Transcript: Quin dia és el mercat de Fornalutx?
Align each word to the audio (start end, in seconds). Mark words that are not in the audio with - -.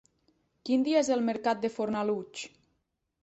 Quin 0.69 0.85
dia 0.87 1.03
és 1.03 1.11
el 1.17 1.21
mercat 1.27 1.61
de 1.65 1.71
Fornalutx? 1.75 2.47